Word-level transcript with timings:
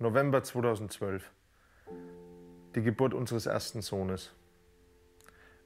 November 0.00 0.44
2012. 0.44 1.28
Die 2.76 2.82
Geburt 2.82 3.14
unseres 3.14 3.46
ersten 3.46 3.82
Sohnes. 3.82 4.32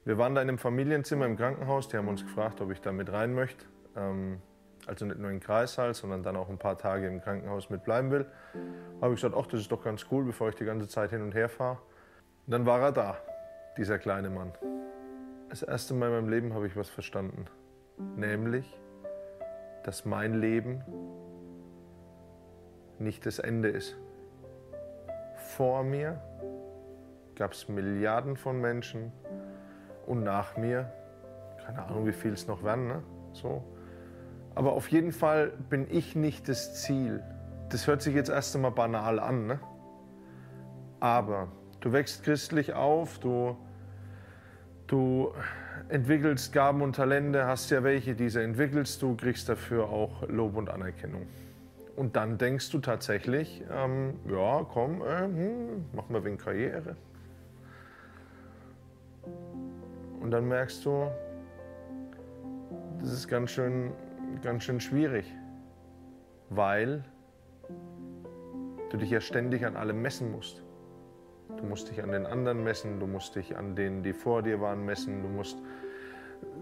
Wir 0.05 0.17
waren 0.17 0.33
da 0.33 0.41
in 0.41 0.49
einem 0.49 0.57
Familienzimmer 0.57 1.27
im 1.27 1.37
Krankenhaus. 1.37 1.87
Die 1.87 1.97
haben 1.97 2.07
uns 2.07 2.23
gefragt, 2.23 2.59
ob 2.59 2.71
ich 2.71 2.81
da 2.81 2.91
mit 2.91 3.11
rein 3.11 3.35
möchte. 3.35 3.63
Ähm, 3.95 4.41
also 4.87 5.05
nicht 5.05 5.19
nur 5.19 5.29
in 5.29 5.35
den 5.35 5.39
Kreissaal, 5.39 5.93
sondern 5.93 6.23
dann 6.23 6.35
auch 6.35 6.49
ein 6.49 6.57
paar 6.57 6.79
Tage 6.79 7.05
im 7.05 7.21
Krankenhaus 7.21 7.69
mit 7.69 7.83
bleiben 7.83 8.09
will. 8.09 8.25
Habe 9.01 9.13
ich 9.13 9.21
gesagt, 9.21 9.35
ach, 9.37 9.45
das 9.45 9.61
ist 9.61 9.71
doch 9.71 9.83
ganz 9.83 10.07
cool, 10.09 10.25
bevor 10.25 10.49
ich 10.49 10.55
die 10.55 10.65
ganze 10.65 10.87
Zeit 10.87 11.11
hin 11.11 11.21
und 11.21 11.35
her 11.35 11.47
fahre. 11.47 11.77
Dann 12.47 12.65
war 12.65 12.81
er 12.81 12.91
da, 12.91 13.17
dieser 13.77 13.99
kleine 13.99 14.31
Mann. 14.31 14.51
Das 15.51 15.61
erste 15.61 15.93
Mal 15.93 16.07
in 16.07 16.13
meinem 16.13 16.29
Leben 16.29 16.53
habe 16.55 16.65
ich 16.65 16.75
was 16.75 16.89
verstanden. 16.89 17.45
Nämlich, 18.15 18.65
dass 19.83 20.05
mein 20.05 20.33
Leben 20.33 20.83
nicht 22.97 23.27
das 23.27 23.37
Ende 23.37 23.69
ist. 23.69 23.95
Vor 25.57 25.83
mir 25.83 26.19
gab 27.35 27.51
es 27.51 27.69
Milliarden 27.69 28.37
von 28.37 28.59
Menschen 28.59 29.11
und 30.07 30.23
nach 30.23 30.57
mir, 30.57 30.91
keine 31.63 31.83
Ahnung, 31.83 32.07
wie 32.07 32.11
viel 32.11 32.33
es 32.33 32.47
noch 32.47 32.63
werden, 32.63 32.87
ne? 32.87 33.03
so. 33.33 33.63
Aber 34.55 34.73
auf 34.73 34.87
jeden 34.87 35.11
Fall 35.11 35.51
bin 35.69 35.85
ich 35.91 36.15
nicht 36.15 36.49
das 36.49 36.81
Ziel. 36.81 37.23
Das 37.69 37.85
hört 37.85 38.01
sich 38.01 38.15
jetzt 38.15 38.29
erst 38.29 38.55
einmal 38.55 38.71
banal 38.71 39.19
an, 39.19 39.45
ne? 39.45 39.59
aber 40.99 41.49
du 41.81 41.91
wächst 41.91 42.23
christlich 42.23 42.73
auf, 42.73 43.19
du, 43.19 43.55
du 44.87 45.33
entwickelst 45.89 46.51
Gaben 46.51 46.81
und 46.81 46.95
Talente, 46.95 47.45
hast 47.45 47.69
ja 47.69 47.83
welche, 47.83 48.15
diese 48.15 48.41
entwickelst 48.41 49.03
du, 49.03 49.15
kriegst 49.15 49.49
dafür 49.49 49.89
auch 49.89 50.27
Lob 50.27 50.55
und 50.55 50.71
Anerkennung. 50.71 51.27
Und 51.95 52.15
dann 52.15 52.37
denkst 52.37 52.71
du 52.71 52.79
tatsächlich, 52.79 53.63
ähm, 53.71 54.19
ja, 54.27 54.65
komm, 54.71 55.01
äh, 55.01 55.25
hm, 55.25 55.85
mach 55.93 56.09
mal 56.09 56.23
wegen 56.23 56.37
Karriere. 56.37 56.95
Und 60.19 60.31
dann 60.31 60.47
merkst 60.47 60.83
du, 60.85 61.11
das 62.99 63.13
ist 63.13 63.27
ganz 63.27 63.51
schön, 63.51 63.91
ganz 64.41 64.63
schön 64.63 64.79
schwierig, 64.79 65.31
weil 66.49 67.03
du 68.89 68.97
dich 68.97 69.11
ja 69.11 69.21
ständig 69.21 69.65
an 69.65 69.75
allem 69.75 70.01
messen 70.01 70.31
musst. 70.31 70.63
Du 71.57 71.63
musst 71.65 71.89
dich 71.89 72.01
an 72.01 72.11
den 72.11 72.25
anderen 72.25 72.63
messen, 72.63 72.99
du 72.99 73.05
musst 73.05 73.35
dich 73.35 73.55
an 73.55 73.75
denen, 73.75 74.01
die 74.01 74.13
vor 74.13 74.41
dir 74.41 74.59
waren, 74.61 74.83
messen. 74.85 75.21
Du, 75.21 75.27
musst, 75.27 75.57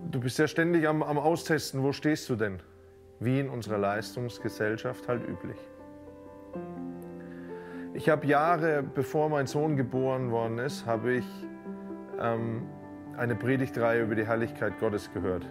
du 0.09 0.19
bist 0.19 0.39
ja 0.39 0.47
ständig 0.47 0.87
am, 0.87 1.03
am 1.03 1.17
Austesten, 1.17 1.83
wo 1.83 1.93
stehst 1.93 2.29
du 2.29 2.35
denn? 2.35 2.59
Wie 3.21 3.39
in 3.39 3.49
unserer 3.49 3.77
Leistungsgesellschaft 3.77 5.07
halt 5.07 5.21
üblich. 5.27 5.57
Ich 7.93 8.09
habe 8.09 8.25
Jahre, 8.25 8.81
bevor 8.81 9.29
mein 9.29 9.45
Sohn 9.45 9.77
geboren 9.77 10.31
worden 10.31 10.57
ist, 10.57 10.87
habe 10.87 11.13
ich 11.13 11.25
ähm, 12.19 12.67
eine 13.15 13.35
Predigtreihe 13.35 14.01
über 14.01 14.15
die 14.15 14.25
Herrlichkeit 14.25 14.79
Gottes 14.79 15.13
gehört. 15.13 15.45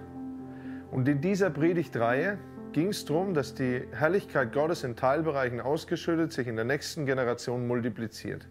Und 0.90 1.06
in 1.06 1.20
dieser 1.20 1.48
Predigtreihe 1.50 2.38
ging 2.72 2.88
es 2.88 3.04
darum, 3.04 3.34
dass 3.34 3.54
die 3.54 3.82
Herrlichkeit 3.92 4.52
Gottes 4.52 4.82
in 4.82 4.96
Teilbereichen 4.96 5.60
ausgeschüttet 5.60 6.32
sich 6.32 6.48
in 6.48 6.56
der 6.56 6.64
nächsten 6.64 7.06
Generation 7.06 7.68
multipliziert. 7.68 8.48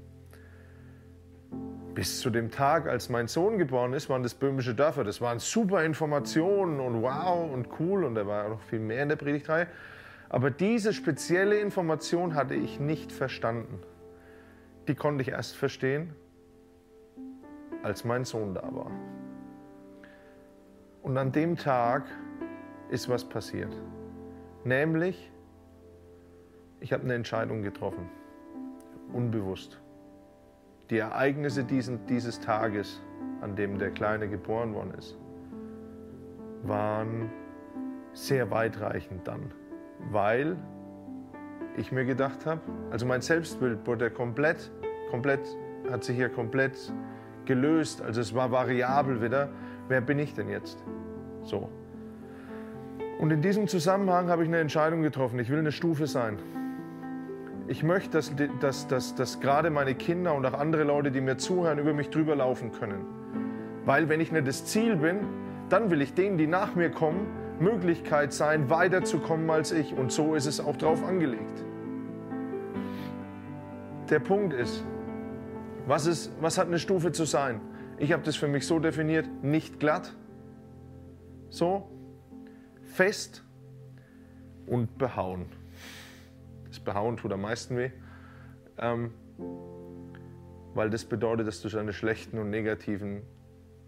Bis 1.95 2.19
zu 2.19 2.29
dem 2.29 2.51
Tag, 2.51 2.87
als 2.87 3.09
mein 3.09 3.27
Sohn 3.27 3.57
geboren 3.57 3.93
ist, 3.93 4.09
waren 4.09 4.23
das 4.23 4.35
böhmische 4.35 4.75
Dörfer. 4.75 5.03
Das 5.03 5.21
waren 5.21 5.39
super 5.39 5.83
Informationen 5.83 6.79
und 6.79 7.01
wow 7.01 7.51
und 7.51 7.67
cool 7.79 8.03
und 8.03 8.15
da 8.15 8.27
war 8.27 8.47
noch 8.49 8.61
viel 8.61 8.79
mehr 8.79 9.03
in 9.03 9.09
der 9.09 9.15
Predigtreihe. 9.15 9.67
Aber 10.29 10.51
diese 10.51 10.93
spezielle 10.93 11.59
Information 11.59 12.35
hatte 12.35 12.53
ich 12.53 12.79
nicht 12.79 13.11
verstanden. 13.11 13.81
Die 14.87 14.93
konnte 14.93 15.23
ich 15.23 15.29
erst 15.29 15.55
verstehen, 15.55 16.13
als 17.81 18.05
mein 18.05 18.23
Sohn 18.23 18.53
da 18.53 18.63
war. 18.63 18.91
Und 21.01 21.17
an 21.17 21.31
dem 21.31 21.57
Tag 21.57 22.05
ist 22.91 23.09
was 23.09 23.27
passiert. 23.27 23.75
Nämlich, 24.63 25.31
ich 26.81 26.93
habe 26.93 27.03
eine 27.03 27.15
Entscheidung 27.15 27.63
getroffen, 27.63 28.09
unbewusst 29.11 29.81
die 30.89 30.97
Ereignisse 30.97 31.63
diesen, 31.63 32.05
dieses 32.07 32.39
Tages, 32.39 33.01
an 33.41 33.55
dem 33.55 33.77
der 33.77 33.91
Kleine 33.91 34.27
geboren 34.27 34.73
worden 34.73 34.93
ist, 34.97 35.17
waren 36.63 37.29
sehr 38.13 38.49
weitreichend 38.51 39.27
dann, 39.27 39.51
weil 40.11 40.57
ich 41.77 41.91
mir 41.91 42.05
gedacht 42.05 42.45
habe, 42.45 42.61
also 42.91 43.05
mein 43.05 43.21
Selbstbild 43.21 43.85
wurde 43.85 44.09
komplett, 44.09 44.71
komplett, 45.11 45.41
hat 45.89 46.03
sich 46.03 46.15
hier 46.15 46.29
komplett 46.29 46.91
gelöst, 47.45 48.01
also 48.01 48.19
es 48.19 48.33
war 48.35 48.51
variabel 48.51 49.21
wieder, 49.21 49.49
wer 49.87 50.01
bin 50.01 50.19
ich 50.19 50.33
denn 50.33 50.49
jetzt? 50.49 50.83
So. 51.43 51.69
Und 53.19 53.31
in 53.31 53.41
diesem 53.41 53.67
Zusammenhang 53.67 54.29
habe 54.29 54.43
ich 54.43 54.49
eine 54.49 54.59
Entscheidung 54.59 55.01
getroffen, 55.01 55.39
ich 55.39 55.49
will 55.49 55.59
eine 55.59 55.71
Stufe 55.71 56.07
sein. 56.07 56.37
Ich 57.69 57.83
möchte, 57.83 58.09
dass, 58.17 58.33
dass, 58.59 58.87
dass, 58.87 59.13
dass 59.13 59.39
gerade 59.41 59.69
meine 59.69 59.93
Kinder 59.93 60.33
und 60.33 60.43
auch 60.43 60.55
andere 60.55 60.83
Leute, 60.83 61.11
die 61.11 61.21
mir 61.21 61.37
zuhören, 61.37 61.77
über 61.77 61.93
mich 61.93 62.09
drüber 62.09 62.35
laufen 62.35 62.71
können. 62.71 63.05
Weil 63.85 64.09
wenn 64.09 64.19
ich 64.19 64.31
nicht 64.31 64.47
das 64.47 64.65
Ziel 64.65 64.95
bin, 64.95 65.19
dann 65.69 65.91
will 65.91 66.01
ich 66.01 66.15
denen, 66.15 66.39
die 66.39 66.47
nach 66.47 66.73
mir 66.73 66.89
kommen, 66.89 67.27
Möglichkeit 67.59 68.33
sein, 68.33 68.71
weiterzukommen 68.71 69.47
als 69.51 69.71
ich. 69.71 69.93
Und 69.93 70.11
so 70.11 70.33
ist 70.33 70.47
es 70.47 70.59
auch 70.59 70.77
drauf 70.77 71.03
angelegt. 71.03 71.63
Der 74.09 74.19
Punkt 74.19 74.55
ist, 74.55 74.83
was, 75.85 76.07
ist, 76.07 76.31
was 76.41 76.57
hat 76.57 76.65
eine 76.65 76.79
Stufe 76.79 77.11
zu 77.11 77.25
sein? 77.25 77.61
Ich 77.99 78.11
habe 78.13 78.23
das 78.23 78.35
für 78.35 78.47
mich 78.47 78.65
so 78.65 78.79
definiert, 78.79 79.27
nicht 79.43 79.79
glatt, 79.79 80.15
so 81.49 81.87
fest 82.81 83.43
und 84.65 84.97
behauen. 84.97 85.58
Das 86.69 86.79
Behauen 86.79 87.17
tut 87.17 87.31
am 87.33 87.41
meisten 87.41 87.77
weh, 87.77 87.91
ähm, 88.77 89.11
weil 90.73 90.89
das 90.89 91.05
bedeutet, 91.05 91.47
dass 91.47 91.61
du 91.61 91.69
deine 91.69 91.93
schlechten 91.93 92.37
und 92.37 92.49
negativen 92.49 93.23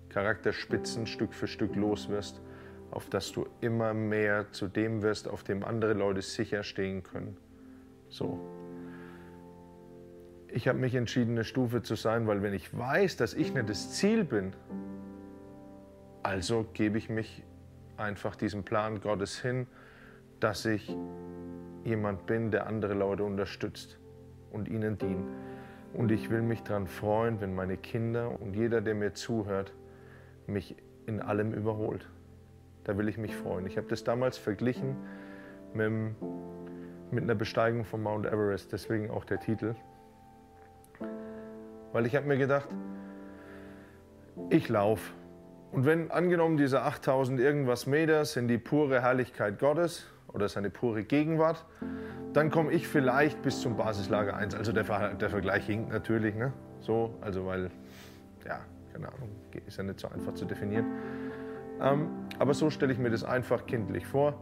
Charakterspitzen 0.10 1.08
Stück 1.08 1.34
für 1.34 1.48
Stück 1.48 1.76
los 1.76 2.10
wirst, 2.10 2.42
auf 2.90 3.10
dass 3.10 3.32
du 3.32 3.48
immer 3.62 3.94
mehr 3.94 4.52
zu 4.52 4.68
dem 4.68 5.02
wirst, 5.02 5.28
auf 5.28 5.44
dem 5.44 5.64
andere 5.64 5.94
Leute 5.94 6.22
sicher 6.22 6.64
stehen 6.64 7.04
können. 7.04 7.38
So. 8.10 8.40
Ich 10.50 10.68
habe 10.68 10.80
mich 10.80 10.96
entschieden, 10.96 11.32
eine 11.32 11.46
Stufe 11.46 11.82
zu 11.82 11.96
sein, 11.96 12.28
weil 12.28 12.42
wenn 12.42 12.54
ich 12.54 12.78
weiß, 12.78 13.16
dass 13.16 13.34
ich 13.34 13.54
nicht 13.54 13.70
das 13.70 13.94
Ziel 13.94 14.26
bin, 14.26 14.54
also 16.24 16.66
gebe 16.74 16.98
ich 16.98 17.10
mich 17.10 17.44
einfach 17.96 18.36
diesem 18.36 18.64
Plan 18.64 19.00
Gottes 19.00 19.40
hin, 19.40 19.68
dass 20.42 20.66
ich 20.66 20.94
jemand 21.84 22.26
bin, 22.26 22.52
der 22.52 22.68
andere 22.68 22.94
Leute 22.94 23.24
unterstützt 23.24 23.98
und 24.52 24.68
ihnen 24.68 24.98
dient. 24.98 25.28
Und 25.94 26.12
ich 26.12 26.30
will 26.30 26.42
mich 26.42 26.64
daran 26.64 26.88
freuen, 26.88 27.42
wenn 27.42 27.54
meine 27.54 27.78
Kinder 27.78 28.40
und 28.40 28.56
jeder, 28.56 28.82
der 28.82 28.96
mir 28.96 29.14
zuhört, 29.14 29.74
mich 30.48 30.76
in 31.06 31.22
allem 31.22 31.54
überholt. 31.54 32.08
Da 32.84 32.98
will 32.98 33.08
ich 33.10 33.18
mich 33.18 33.36
freuen. 33.36 33.66
Ich 33.66 33.78
habe 33.78 33.88
das 33.88 34.04
damals 34.04 34.38
verglichen 34.38 34.96
mit, 35.74 35.92
mit 37.12 37.24
einer 37.24 37.36
Besteigung 37.36 37.84
von 37.84 38.02
Mount 38.02 38.26
Everest, 38.26 38.72
deswegen 38.72 39.12
auch 39.12 39.26
der 39.26 39.40
Titel. 39.40 39.76
Weil 41.92 42.06
ich 42.06 42.16
habe 42.16 42.28
mir 42.28 42.38
gedacht, 42.38 42.70
ich 44.50 44.70
laufe. 44.70 45.12
Und 45.72 45.86
wenn 45.86 46.12
angenommen 46.12 46.58
diese 46.58 46.82
8000 46.82 47.40
irgendwas 47.40 47.86
Meter 47.86 48.26
sind 48.26 48.48
die 48.48 48.58
pure 48.58 49.02
Herrlichkeit 49.02 49.60
Gottes 49.60 50.06
oder 50.34 50.50
seine 50.50 50.70
pure 50.70 51.04
Gegenwart, 51.04 51.66
dann 52.34 52.50
komme 52.50 52.72
ich 52.72 52.88
vielleicht 52.88 53.42
bis 53.42 53.62
zum 53.62 53.78
Basislager 53.78 54.36
1. 54.36 54.56
Also 54.56 54.72
der, 54.72 54.84
der 55.16 55.30
Vergleich 55.30 55.66
hinkt 55.66 55.92
natürlich, 55.92 56.36
ne? 56.36 56.54
so, 56.80 57.16
also 57.22 57.46
weil, 57.46 57.70
ja, 58.46 58.60
keine 58.94 59.08
Ahnung, 59.08 59.30
ist 59.68 59.78
ja 59.78 59.84
nicht 59.84 60.00
so 60.00 60.08
einfach 60.10 60.34
zu 60.34 60.46
definieren. 60.46 60.86
Ähm, 61.82 62.08
aber 62.40 62.54
so 62.54 62.70
stelle 62.70 62.94
ich 62.94 63.00
mir 63.00 63.10
das 63.10 63.24
einfach 63.24 63.66
kindlich 63.66 64.06
vor. 64.06 64.36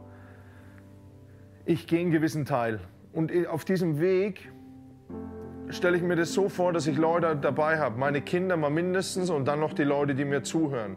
Ich 1.64 1.86
gehe 1.86 2.00
einen 2.00 2.10
gewissen 2.10 2.44
Teil 2.44 2.80
und 3.12 3.32
auf 3.48 3.64
diesem 3.64 4.00
Weg 4.00 4.50
stelle 5.68 5.96
ich 5.96 6.02
mir 6.02 6.16
das 6.16 6.32
so 6.32 6.48
vor, 6.48 6.72
dass 6.72 6.86
ich 6.86 6.96
Leute 6.96 7.36
dabei 7.36 7.78
habe, 7.78 7.98
meine 7.98 8.20
Kinder 8.20 8.56
mal 8.56 8.70
mindestens 8.70 9.30
und 9.30 9.46
dann 9.46 9.60
noch 9.60 9.72
die 9.72 9.84
Leute, 9.84 10.14
die 10.14 10.24
mir 10.24 10.42
zuhören. 10.42 10.96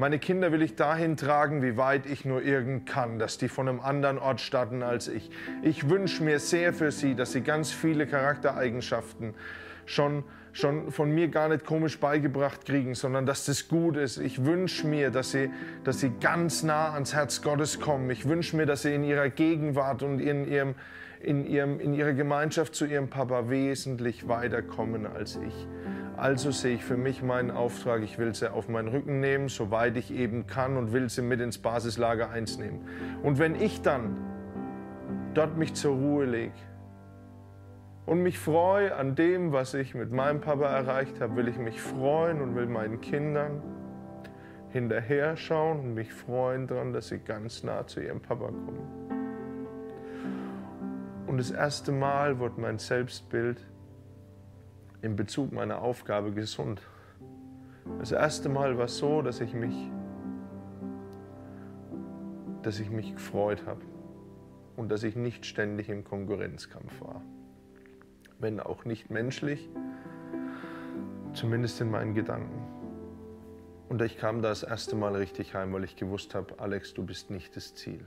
Meine 0.00 0.20
Kinder 0.20 0.52
will 0.52 0.62
ich 0.62 0.76
dahin 0.76 1.16
tragen, 1.16 1.60
wie 1.60 1.76
weit 1.76 2.06
ich 2.06 2.24
nur 2.24 2.40
irgend 2.40 2.86
kann, 2.86 3.18
dass 3.18 3.36
die 3.36 3.48
von 3.48 3.68
einem 3.68 3.80
anderen 3.80 4.16
Ort 4.18 4.40
starten 4.40 4.84
als 4.84 5.08
ich. 5.08 5.28
Ich 5.62 5.90
wünsche 5.90 6.22
mir 6.22 6.38
sehr 6.38 6.72
für 6.72 6.92
sie, 6.92 7.16
dass 7.16 7.32
sie 7.32 7.40
ganz 7.40 7.72
viele 7.72 8.06
Charaktereigenschaften 8.06 9.34
schon, 9.86 10.22
schon 10.52 10.92
von 10.92 11.10
mir 11.12 11.26
gar 11.26 11.48
nicht 11.48 11.64
komisch 11.64 11.98
beigebracht 11.98 12.64
kriegen, 12.64 12.94
sondern 12.94 13.26
dass 13.26 13.44
das 13.46 13.66
gut 13.66 13.96
ist. 13.96 14.18
Ich 14.18 14.44
wünsche 14.44 14.86
mir, 14.86 15.10
dass 15.10 15.32
sie, 15.32 15.50
dass 15.82 15.98
sie 15.98 16.12
ganz 16.20 16.62
nah 16.62 16.92
ans 16.92 17.12
Herz 17.12 17.42
Gottes 17.42 17.80
kommen. 17.80 18.08
Ich 18.10 18.28
wünsche 18.28 18.56
mir, 18.56 18.66
dass 18.66 18.82
sie 18.82 18.94
in 18.94 19.02
ihrer 19.02 19.30
Gegenwart 19.30 20.04
und 20.04 20.20
in 20.20 20.46
ihrem, 20.46 20.76
in, 21.20 21.44
ihrem, 21.44 21.80
in 21.80 21.92
ihrer 21.92 22.12
Gemeinschaft 22.12 22.76
zu 22.76 22.86
ihrem 22.86 23.10
Papa 23.10 23.50
wesentlich 23.50 24.28
weiterkommen 24.28 25.08
als 25.08 25.40
ich. 25.44 25.66
Also 26.18 26.50
sehe 26.50 26.74
ich 26.74 26.84
für 26.84 26.96
mich 26.96 27.22
meinen 27.22 27.52
Auftrag, 27.52 28.02
ich 28.02 28.18
will 28.18 28.34
sie 28.34 28.52
auf 28.52 28.68
meinen 28.68 28.88
Rücken 28.88 29.20
nehmen, 29.20 29.48
soweit 29.48 29.96
ich 29.96 30.12
eben 30.12 30.48
kann 30.48 30.76
und 30.76 30.92
will 30.92 31.08
sie 31.08 31.22
mit 31.22 31.40
ins 31.40 31.58
Basislager 31.58 32.30
1 32.30 32.58
nehmen. 32.58 32.88
Und 33.22 33.38
wenn 33.38 33.54
ich 33.54 33.82
dann 33.82 34.16
dort 35.34 35.56
mich 35.56 35.74
zur 35.74 35.94
Ruhe 35.94 36.24
lege 36.24 36.58
und 38.04 38.20
mich 38.24 38.36
freue 38.36 38.96
an 38.96 39.14
dem, 39.14 39.52
was 39.52 39.74
ich 39.74 39.94
mit 39.94 40.10
meinem 40.10 40.40
Papa 40.40 40.66
erreicht 40.66 41.20
habe, 41.20 41.36
will 41.36 41.46
ich 41.46 41.56
mich 41.56 41.80
freuen 41.80 42.40
und 42.40 42.56
will 42.56 42.66
meinen 42.66 43.00
Kindern 43.00 43.62
hinterher 44.70 45.36
schauen 45.36 45.78
und 45.78 45.94
mich 45.94 46.12
freuen 46.12 46.66
daran, 46.66 46.92
dass 46.92 47.08
sie 47.08 47.20
ganz 47.20 47.62
nah 47.62 47.86
zu 47.86 48.00
ihrem 48.00 48.20
Papa 48.20 48.46
kommen. 48.46 48.88
Und 51.28 51.38
das 51.38 51.52
erste 51.52 51.92
Mal 51.92 52.40
wird 52.40 52.58
mein 52.58 52.78
Selbstbild 52.78 53.64
in 55.02 55.16
Bezug 55.16 55.52
meiner 55.52 55.80
Aufgabe 55.80 56.32
gesund. 56.32 56.82
Das 57.98 58.12
erste 58.12 58.48
Mal 58.48 58.76
war 58.78 58.86
es 58.86 58.98
so, 58.98 59.22
dass 59.22 59.40
ich 59.40 59.54
mich, 59.54 59.90
dass 62.62 62.80
ich 62.80 62.90
mich 62.90 63.14
gefreut 63.14 63.64
habe 63.66 63.80
und 64.76 64.90
dass 64.90 65.02
ich 65.02 65.16
nicht 65.16 65.46
ständig 65.46 65.88
im 65.88 66.04
Konkurrenzkampf 66.04 67.00
war. 67.00 67.22
Wenn 68.38 68.60
auch 68.60 68.84
nicht 68.84 69.10
menschlich, 69.10 69.68
zumindest 71.32 71.80
in 71.80 71.90
meinen 71.90 72.14
Gedanken. 72.14 72.62
Und 73.88 74.02
ich 74.02 74.18
kam 74.18 74.42
da 74.42 74.50
das 74.50 74.62
erste 74.62 74.96
Mal 74.96 75.16
richtig 75.16 75.54
heim, 75.54 75.72
weil 75.72 75.84
ich 75.84 75.96
gewusst 75.96 76.34
habe, 76.34 76.58
Alex, 76.58 76.94
du 76.94 77.04
bist 77.04 77.30
nicht 77.30 77.56
das 77.56 77.74
Ziel. 77.74 78.04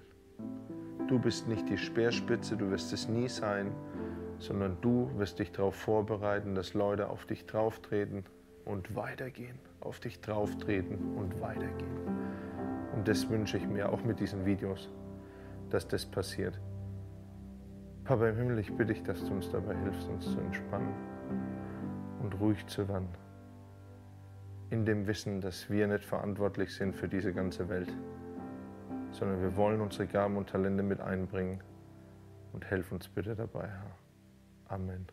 Du 1.07 1.19
bist 1.19 1.47
nicht 1.47 1.67
die 1.69 1.77
Speerspitze, 1.77 2.55
du 2.55 2.69
wirst 2.69 2.93
es 2.93 3.09
nie 3.09 3.27
sein, 3.27 3.71
sondern 4.41 4.77
du 4.81 5.09
wirst 5.17 5.39
dich 5.39 5.51
darauf 5.51 5.75
vorbereiten, 5.75 6.55
dass 6.55 6.73
Leute 6.73 7.09
auf 7.09 7.25
dich 7.25 7.45
drauftreten 7.45 8.25
und 8.65 8.95
weitergehen, 8.95 9.57
auf 9.79 9.99
dich 9.99 10.19
drauftreten 10.21 11.15
und 11.15 11.39
weitergehen. 11.41 11.97
Und 12.93 13.07
das 13.07 13.29
wünsche 13.29 13.57
ich 13.57 13.67
mir 13.67 13.91
auch 13.91 14.03
mit 14.03 14.19
diesen 14.19 14.45
Videos, 14.45 14.89
dass 15.69 15.88
das 15.88 16.05
passiert. 16.05 16.59
Papa 18.03 18.27
im 18.27 18.35
Himmel, 18.35 18.59
ich 18.59 18.71
bitte 18.75 18.93
dich, 18.93 19.03
dass 19.03 19.23
du 19.23 19.31
uns 19.31 19.49
dabei 19.51 19.75
hilfst, 19.75 20.09
uns 20.09 20.31
zu 20.31 20.39
entspannen 20.39 20.93
und 22.21 22.33
ruhig 22.39 22.65
zu 22.67 22.88
werden. 22.88 23.07
In 24.69 24.85
dem 24.85 25.07
Wissen, 25.07 25.39
dass 25.39 25.69
wir 25.69 25.88
nicht 25.88 26.03
verantwortlich 26.03 26.73
sind 26.75 26.95
für 26.95 27.07
diese 27.07 27.33
ganze 27.33 27.69
Welt 27.69 27.93
sondern 29.11 29.41
wir 29.41 29.55
wollen 29.55 29.81
unsere 29.81 30.07
Gaben 30.07 30.38
und 30.38 30.49
Talente 30.49 30.83
mit 30.83 31.01
einbringen 31.01 31.61
und 32.53 32.65
helf 32.65 32.91
uns 32.91 33.07
bitte 33.07 33.35
dabei, 33.35 33.67
Herr. 33.67 33.91
Amen. 34.71 35.07